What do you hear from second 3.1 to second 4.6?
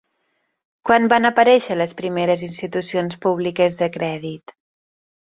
públiques de crèdit?